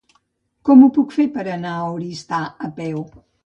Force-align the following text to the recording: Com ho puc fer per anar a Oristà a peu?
Com 0.69 0.81
ho 0.85 0.89
puc 0.95 1.13
fer 1.19 1.27
per 1.37 1.45
anar 1.59 1.77
a 1.85 1.95
Oristà 2.01 2.43
a 2.69 2.75
peu? 2.83 3.09